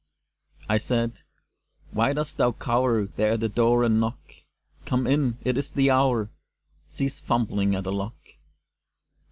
[0.67, 1.21] I said,
[1.93, 4.17] _Why dost thou cower There at my door and knock?
[4.87, 5.37] Come in!
[5.43, 6.31] It is the hour!
[6.89, 8.15] Cease fumbling at the lock!